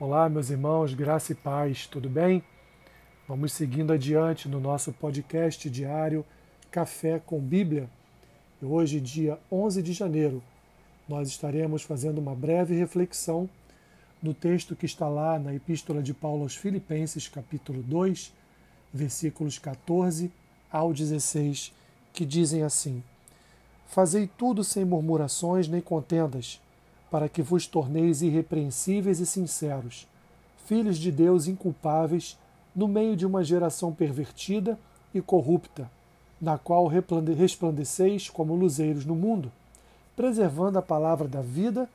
Olá, 0.00 0.28
meus 0.28 0.48
irmãos, 0.48 0.94
graça 0.94 1.32
e 1.32 1.34
paz, 1.34 1.88
tudo 1.88 2.08
bem? 2.08 2.40
Vamos 3.26 3.52
seguindo 3.52 3.92
adiante 3.92 4.48
no 4.48 4.60
nosso 4.60 4.92
podcast 4.92 5.68
diário 5.68 6.24
Café 6.70 7.18
com 7.18 7.40
Bíblia. 7.40 7.90
E 8.62 8.64
hoje, 8.64 9.00
dia 9.00 9.40
11 9.50 9.82
de 9.82 9.92
janeiro, 9.92 10.40
nós 11.08 11.26
estaremos 11.26 11.82
fazendo 11.82 12.18
uma 12.18 12.32
breve 12.32 12.76
reflexão 12.76 13.50
no 14.22 14.32
texto 14.32 14.76
que 14.76 14.86
está 14.86 15.08
lá 15.08 15.36
na 15.36 15.52
Epístola 15.52 16.00
de 16.00 16.14
Paulo 16.14 16.44
aos 16.44 16.54
Filipenses, 16.54 17.26
capítulo 17.26 17.82
2, 17.82 18.32
versículos 18.94 19.58
14 19.58 20.30
ao 20.70 20.92
16, 20.92 21.74
que 22.12 22.24
dizem 22.24 22.62
assim: 22.62 23.02
Fazei 23.88 24.28
tudo 24.28 24.62
sem 24.62 24.84
murmurações 24.84 25.66
nem 25.66 25.80
contendas 25.80 26.60
para 27.10 27.28
que 27.28 27.42
vos 27.42 27.66
torneis 27.66 28.22
irrepreensíveis 28.22 29.20
e 29.20 29.26
sinceros, 29.26 30.06
filhos 30.66 30.98
de 30.98 31.10
Deus 31.10 31.46
inculpáveis, 31.46 32.38
no 32.74 32.86
meio 32.86 33.16
de 33.16 33.26
uma 33.26 33.42
geração 33.42 33.92
pervertida 33.92 34.78
e 35.14 35.20
corrupta, 35.20 35.90
na 36.40 36.58
qual 36.58 36.86
resplandeceis 36.86 38.28
como 38.28 38.54
luzeiros 38.54 39.04
no 39.04 39.14
mundo, 39.14 39.50
preservando 40.14 40.78
a 40.78 40.82
palavra 40.82 41.26
da 41.26 41.40
vida, 41.40 41.88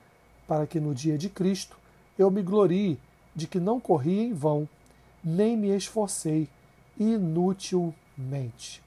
para 0.47 0.65
que 0.67 0.79
no 0.79 0.93
dia 0.93 1.17
de 1.17 1.29
Cristo 1.29 1.77
eu 2.17 2.29
me 2.29 2.41
glorie 2.41 2.99
de 3.35 3.47
que 3.47 3.59
não 3.59 3.79
corri 3.79 4.19
em 4.19 4.33
vão, 4.33 4.67
nem 5.23 5.55
me 5.55 5.69
esforcei 5.69 6.49
inutilmente. 6.99 8.83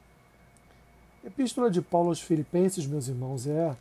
Epístola 1.24 1.70
de 1.70 1.80
Paulo 1.82 2.10
aos 2.10 2.20
Filipenses, 2.20 2.86
meus 2.86 3.08
irmãos, 3.08 3.46
é 3.46 3.74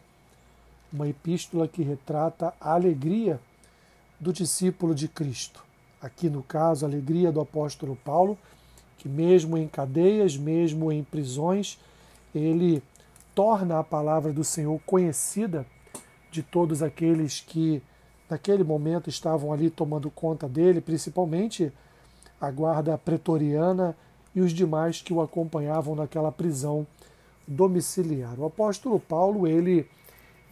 uma 0.92 1.08
epístola 1.08 1.68
que 1.68 1.84
retrata 1.84 2.54
a 2.60 2.74
alegria 2.74 3.40
do 4.20 4.32
discípulo 4.32 4.96
de 4.96 5.08
Cristo. 5.08 5.64
Aqui, 6.02 6.30
no 6.30 6.44
caso, 6.44 6.86
a 6.86 6.90
alegria 6.90 7.32
do 7.32 7.42
apóstolo 7.42 7.96
Paulo, 7.96 8.38
que, 8.98 9.10
mesmo 9.10 9.58
em 9.58 9.68
cadeias, 9.68 10.38
mesmo 10.38 10.92
em 10.92 11.04
prisões, 11.04 11.80
ele 12.34 12.82
torna 13.34 13.80
a 13.80 13.84
palavra 13.84 14.32
do 14.32 14.44
Senhor 14.44 14.80
conhecida 14.86 15.66
de 16.32 16.42
todos 16.44 16.82
aqueles 16.82 17.40
que, 17.40 17.82
naquele 18.30 18.64
momento, 18.64 19.10
estavam 19.10 19.52
ali 19.52 19.70
tomando 19.70 20.10
conta 20.10 20.48
dele, 20.48 20.82
principalmente 20.82 21.72
a 22.40 22.52
guarda 22.52 22.98
pretoriana 22.98 23.96
e 24.34 24.42
os 24.42 24.52
demais 24.52 25.02
que 25.02 25.14
o 25.14 25.22
acompanhavam 25.22 25.96
naquela 25.96 26.32
prisão 26.32 26.86
domiciliar. 27.48 28.40
O 28.40 28.46
apóstolo 28.46 29.00
Paulo, 29.00 29.48
ele 29.48 29.88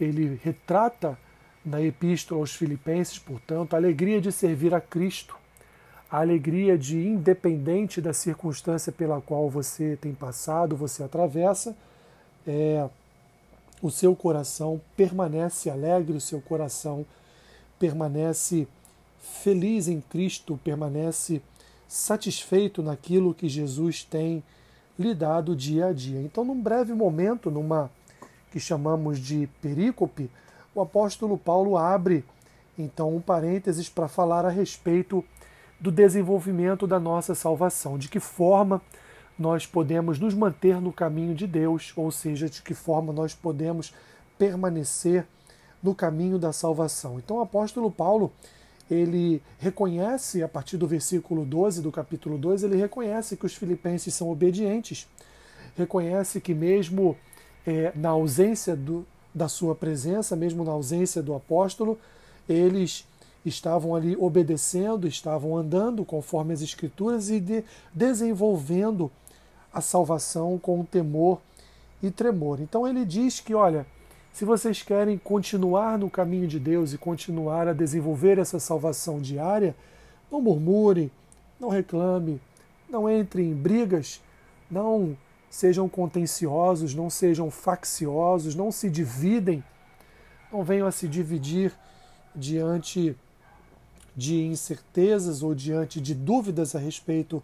ele 0.00 0.40
retrata 0.42 1.18
na 1.64 1.80
epístola 1.80 2.40
aos 2.40 2.54
Filipenses, 2.54 3.18
portanto, 3.18 3.74
a 3.74 3.76
alegria 3.76 4.20
de 4.20 4.30
servir 4.30 4.74
a 4.74 4.80
Cristo, 4.80 5.36
a 6.10 6.20
alegria 6.20 6.76
de, 6.76 6.98
independente 6.98 8.00
da 8.00 8.12
circunstância 8.12 8.92
pela 8.92 9.20
qual 9.20 9.48
você 9.48 9.96
tem 10.00 10.12
passado, 10.12 10.76
você 10.76 11.02
atravessa, 11.02 11.74
é, 12.46 12.88
o 13.82 13.90
seu 13.90 14.14
coração 14.14 14.80
permanece 14.96 15.70
alegre, 15.70 16.16
o 16.16 16.20
seu 16.20 16.40
coração 16.40 17.04
permanece 17.78 18.68
feliz 19.42 19.88
em 19.88 20.00
Cristo, 20.00 20.60
permanece 20.62 21.40
satisfeito 21.88 22.82
naquilo 22.82 23.34
que 23.34 23.48
Jesus 23.48 24.04
tem 24.04 24.42
lhe 24.98 25.14
dado 25.14 25.56
dia 25.56 25.86
a 25.86 25.92
dia. 25.92 26.20
Então, 26.20 26.44
num 26.44 26.60
breve 26.60 26.92
momento, 26.92 27.50
numa 27.50 27.90
que 28.54 28.60
chamamos 28.60 29.18
de 29.18 29.48
perícope, 29.60 30.30
o 30.72 30.80
apóstolo 30.80 31.36
Paulo 31.36 31.76
abre 31.76 32.24
então 32.78 33.12
um 33.12 33.20
parênteses 33.20 33.88
para 33.88 34.06
falar 34.06 34.46
a 34.46 34.48
respeito 34.48 35.24
do 35.80 35.90
desenvolvimento 35.90 36.86
da 36.86 37.00
nossa 37.00 37.34
salvação, 37.34 37.98
de 37.98 38.08
que 38.08 38.20
forma 38.20 38.80
nós 39.36 39.66
podemos 39.66 40.20
nos 40.20 40.34
manter 40.34 40.80
no 40.80 40.92
caminho 40.92 41.34
de 41.34 41.48
Deus, 41.48 41.92
ou 41.96 42.12
seja, 42.12 42.48
de 42.48 42.62
que 42.62 42.74
forma 42.74 43.12
nós 43.12 43.34
podemos 43.34 43.92
permanecer 44.38 45.26
no 45.82 45.92
caminho 45.92 46.38
da 46.38 46.52
salvação. 46.52 47.18
Então 47.18 47.38
o 47.38 47.42
apóstolo 47.42 47.90
Paulo, 47.90 48.30
ele 48.88 49.42
reconhece, 49.58 50.44
a 50.44 50.48
partir 50.48 50.76
do 50.76 50.86
versículo 50.86 51.44
12 51.44 51.82
do 51.82 51.90
capítulo 51.90 52.38
2, 52.38 52.62
ele 52.62 52.76
reconhece 52.76 53.36
que 53.36 53.46
os 53.46 53.56
filipenses 53.56 54.14
são 54.14 54.30
obedientes, 54.30 55.08
reconhece 55.76 56.40
que 56.40 56.54
mesmo 56.54 57.16
é, 57.66 57.92
na 57.94 58.10
ausência 58.10 58.76
do, 58.76 59.06
da 59.34 59.48
sua 59.48 59.74
presença, 59.74 60.36
mesmo 60.36 60.64
na 60.64 60.72
ausência 60.72 61.22
do 61.22 61.34
apóstolo, 61.34 61.98
eles 62.48 63.06
estavam 63.44 63.94
ali 63.94 64.16
obedecendo, 64.16 65.06
estavam 65.06 65.56
andando 65.56 66.04
conforme 66.04 66.52
as 66.54 66.62
Escrituras 66.62 67.30
e 67.30 67.40
de, 67.40 67.64
desenvolvendo 67.92 69.10
a 69.72 69.80
salvação 69.80 70.58
com 70.58 70.84
temor 70.84 71.40
e 72.02 72.10
tremor. 72.10 72.60
Então 72.60 72.86
ele 72.86 73.04
diz 73.04 73.40
que, 73.40 73.54
olha, 73.54 73.86
se 74.32 74.44
vocês 74.44 74.82
querem 74.82 75.18
continuar 75.18 75.98
no 75.98 76.10
caminho 76.10 76.46
de 76.46 76.58
Deus 76.58 76.92
e 76.92 76.98
continuar 76.98 77.68
a 77.68 77.72
desenvolver 77.72 78.38
essa 78.38 78.58
salvação 78.58 79.20
diária, 79.20 79.74
não 80.30 80.40
murmure, 80.40 81.10
não 81.60 81.68
reclame, 81.68 82.40
não 82.88 83.08
entre 83.08 83.42
em 83.42 83.54
brigas, 83.54 84.20
não 84.70 85.16
sejam 85.54 85.88
contenciosos, 85.88 86.96
não 86.96 87.08
sejam 87.08 87.48
facciosos, 87.48 88.56
não 88.56 88.72
se 88.72 88.90
dividem, 88.90 89.62
não 90.50 90.64
venham 90.64 90.84
a 90.84 90.90
se 90.90 91.06
dividir 91.06 91.72
diante 92.34 93.16
de 94.16 94.42
incertezas 94.42 95.44
ou 95.44 95.54
diante 95.54 96.00
de 96.00 96.12
dúvidas 96.12 96.74
a 96.74 96.80
respeito 96.80 97.40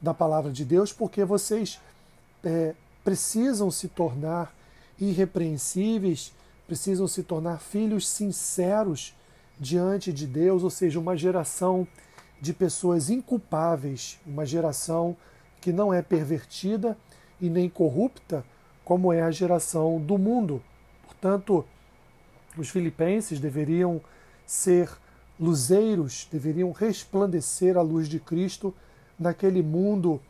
da 0.00 0.14
palavra 0.14 0.50
de 0.50 0.64
Deus, 0.64 0.94
porque 0.94 1.26
vocês 1.26 1.78
é, 2.42 2.74
precisam 3.04 3.70
se 3.70 3.86
tornar 3.86 4.54
irrepreensíveis, 4.98 6.32
precisam 6.66 7.06
se 7.06 7.22
tornar 7.22 7.60
filhos 7.60 8.08
sinceros 8.08 9.14
diante 9.60 10.10
de 10.10 10.26
Deus, 10.26 10.64
ou 10.64 10.70
seja, 10.70 10.98
uma 10.98 11.18
geração 11.18 11.86
de 12.40 12.54
pessoas 12.54 13.10
inculpáveis, 13.10 14.18
uma 14.26 14.46
geração 14.46 15.14
que 15.60 15.70
não 15.70 15.92
é 15.92 16.00
pervertida 16.00 16.96
e 17.42 17.50
nem 17.50 17.68
corrupta, 17.68 18.44
como 18.84 19.12
é 19.12 19.20
a 19.20 19.30
geração 19.32 20.00
do 20.00 20.16
mundo. 20.16 20.62
Portanto, 21.04 21.64
os 22.56 22.68
filipenses 22.68 23.40
deveriam 23.40 24.00
ser 24.46 24.88
luzeiros, 25.38 26.28
deveriam 26.30 26.70
resplandecer 26.70 27.76
a 27.76 27.82
luz 27.82 28.08
de 28.08 28.20
Cristo 28.20 28.72
naquele 29.18 29.60
mundo, 29.60 30.20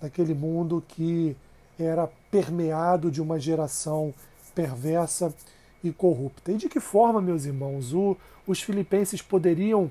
naquele 0.00 0.32
mundo 0.32 0.82
que 0.86 1.36
era 1.76 2.08
permeado 2.30 3.10
de 3.10 3.20
uma 3.20 3.38
geração 3.40 4.14
perversa 4.54 5.34
e 5.82 5.90
corrupta. 5.90 6.52
E 6.52 6.56
de 6.56 6.68
que 6.68 6.78
forma, 6.78 7.20
meus 7.20 7.46
irmãos, 7.46 7.92
o, 7.92 8.16
os 8.46 8.62
filipenses 8.62 9.20
poderiam 9.20 9.90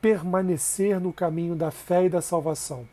permanecer 0.00 0.98
no 0.98 1.12
caminho 1.12 1.54
da 1.54 1.70
fé 1.70 2.06
e 2.06 2.08
da 2.08 2.20
salvação? 2.20 2.88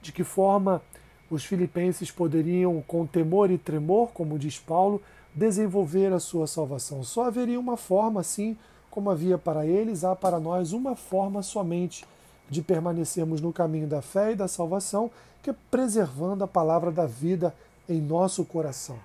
De 0.00 0.12
que 0.12 0.22
forma 0.22 0.82
os 1.30 1.44
filipenses 1.44 2.10
poderiam, 2.10 2.82
com 2.86 3.06
temor 3.06 3.50
e 3.50 3.56
tremor, 3.56 4.08
como 4.12 4.38
diz 4.38 4.58
Paulo, 4.58 5.00
desenvolver 5.32 6.12
a 6.12 6.18
sua 6.18 6.46
salvação. 6.46 7.04
Só 7.04 7.24
haveria 7.24 7.58
uma 7.58 7.76
forma, 7.76 8.20
assim 8.20 8.56
como 8.90 9.10
havia 9.10 9.38
para 9.38 9.64
eles, 9.64 10.02
há 10.02 10.16
para 10.16 10.40
nós 10.40 10.72
uma 10.72 10.96
forma 10.96 11.42
somente 11.42 12.04
de 12.48 12.60
permanecermos 12.60 13.40
no 13.40 13.52
caminho 13.52 13.86
da 13.86 14.02
fé 14.02 14.32
e 14.32 14.36
da 14.36 14.48
salvação, 14.48 15.08
que 15.40 15.50
é 15.50 15.54
preservando 15.70 16.42
a 16.42 16.48
palavra 16.48 16.90
da 16.90 17.06
vida 17.06 17.54
em 17.88 18.00
nosso 18.00 18.44
coração, 18.44 18.98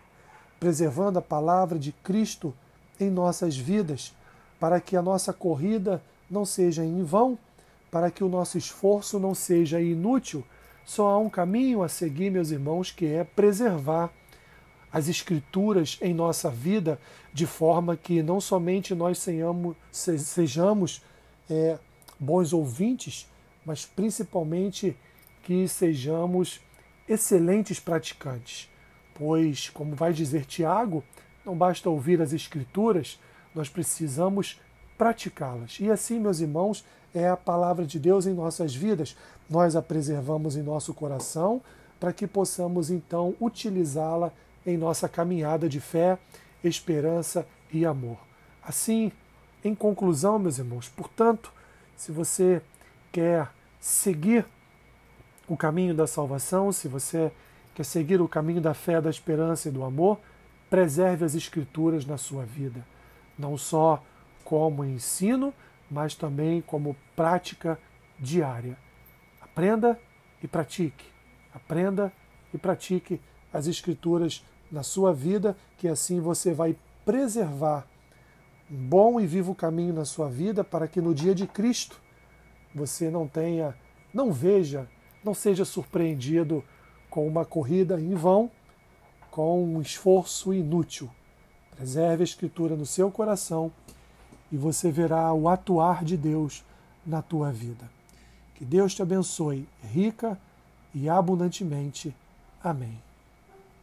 preservando 0.60 1.20
a 1.20 1.22
palavra 1.22 1.78
de 1.78 1.92
Cristo 1.92 2.54
em 3.00 3.12
nossas 3.12 3.56
vidas, 3.56 4.14
para 4.60 4.82
que 4.82 4.98
a 4.98 5.02
nossa 5.02 5.32
corrida 5.32 6.02
não 6.30 6.44
seja 6.44 6.84
em 6.84 7.04
vão, 7.04 7.38
para 7.92 8.10
que 8.10 8.24
o 8.24 8.30
nosso 8.30 8.58
esforço 8.58 9.20
não 9.20 9.36
seja 9.36 9.80
inútil, 9.80 10.44
só 10.86 11.10
há 11.10 11.18
um 11.18 11.30
caminho 11.30 11.82
a 11.82 11.90
seguir, 11.90 12.30
meus 12.30 12.52
irmãos, 12.52 12.92
que 12.92 13.08
é 13.08 13.24
preservar 13.24 14.14
as 14.94 15.10
Escrituras 15.10 15.98
em 16.02 16.14
nossa 16.14 16.50
vida, 16.50 17.00
de 17.34 17.46
forma 17.46 17.98
que 17.98 18.24
não 18.24 18.40
somente 18.40 18.96
nós 18.96 19.18
sejamos, 19.92 21.02
é, 21.50 21.78
bons 22.18 22.54
ouvintes, 22.54 23.28
mas 23.66 23.86
principalmente 23.86 24.96
que 25.44 25.68
sejamos 25.68 26.62
excelentes 27.10 27.80
praticantes. 27.80 28.70
Pois, 29.14 29.70
como 29.70 29.96
vai 29.96 30.14
dizer 30.14 30.46
Tiago, 30.46 31.04
não 31.44 31.58
basta 31.58 31.90
ouvir 31.90 32.22
as 32.22 32.32
Escrituras, 32.32 33.20
nós 33.54 33.68
precisamos 33.68 34.62
praticá-las. 34.98 35.78
E 35.80 35.90
assim, 35.92 36.20
meus 36.20 36.40
irmãos, 36.40 36.84
é 37.14 37.30
a 37.30 37.38
palavra 37.38 37.86
de 37.86 38.00
Deus 38.00 38.26
em 38.26 38.34
nossas 38.34 38.76
vidas. 38.76 39.16
Nós 39.50 39.76
a 39.76 39.82
preservamos 39.82 40.56
em 40.56 40.62
nosso 40.62 40.94
coração 40.94 41.62
para 42.00 42.12
que 42.12 42.28
possamos 42.28 42.90
então 42.90 43.36
utilizá-la 43.40 44.32
em 44.66 44.78
nossa 44.78 45.08
caminhada 45.08 45.70
de 45.70 45.80
fé, 45.80 46.18
esperança 46.64 47.48
e 47.72 47.86
amor. 47.86 48.18
Assim, 48.62 49.12
em 49.64 49.74
conclusão, 49.74 50.38
meus 50.38 50.58
irmãos, 50.58 50.90
portanto, 50.90 51.52
se 51.96 52.12
você 52.12 52.62
quer 53.12 53.50
seguir 53.80 54.46
o 55.48 55.56
caminho 55.56 55.94
da 55.94 56.08
salvação, 56.08 56.72
se 56.72 56.88
você 56.88 57.32
quer 57.74 57.86
seguir 57.86 58.20
o 58.22 58.28
caminho 58.28 58.60
da 58.60 58.74
fé, 58.74 59.00
da 59.00 59.10
esperança 59.10 59.70
e 59.70 59.72
do 59.72 59.84
amor, 59.84 60.20
preserve 60.70 61.24
as 61.24 61.36
Escrituras 61.36 62.06
na 62.06 62.18
sua 62.18 62.44
vida, 62.44 62.86
não 63.38 63.58
só 63.58 64.04
como 64.46 64.86
ensino, 64.86 65.54
mas 65.92 66.16
também 66.16 66.62
como 66.62 66.96
prática 67.16 67.78
diária. 68.18 68.78
Aprenda 69.42 70.00
e 70.42 70.48
pratique. 70.48 71.06
Aprenda 71.54 72.14
e 72.54 72.58
pratique 72.58 73.20
as 73.52 73.68
Escrituras 73.68 74.46
na 74.72 74.84
sua 74.84 75.14
vida, 75.14 75.58
que 75.78 75.88
assim 75.88 76.20
você 76.22 76.54
vai 76.54 76.78
preservar 77.04 77.88
um 78.70 78.88
bom 78.88 79.20
e 79.20 79.28
vivo 79.28 79.54
caminho 79.54 79.94
na 79.94 80.06
sua 80.06 80.30
vida 80.30 80.64
para 80.64 80.88
que 80.88 81.02
no 81.02 81.14
dia 81.14 81.36
de 81.36 81.48
Cristo 81.48 82.00
você 82.74 83.10
não 83.10 83.28
tenha, 83.28 83.76
não 84.14 84.32
veja, 84.32 84.88
não 85.24 85.34
seja 85.34 85.66
surpreendido 85.66 86.64
com 87.10 87.28
uma 87.28 87.46
corrida 87.46 88.00
em 88.00 88.14
vão, 88.14 88.52
com 89.32 89.64
um 89.64 89.82
esforço 89.82 90.54
inútil. 90.54 91.10
Preserve 91.76 92.24
a 92.24 92.26
Escritura 92.26 92.76
no 92.76 92.86
seu 92.86 93.12
coração 93.12 93.72
e 94.52 94.58
você 94.58 94.92
verá 94.92 95.34
o 95.34 95.50
atuar 95.50 96.04
de 96.04 96.16
Deus 96.16 96.64
na 97.06 97.22
tua 97.22 97.52
vida. 97.52 97.90
Que 98.56 98.64
Deus 98.64 98.94
te 98.94 99.02
abençoe 99.02 99.68
rica 99.84 100.40
e 100.94 101.10
abundantemente. 101.10 102.16
Amém. 102.64 103.05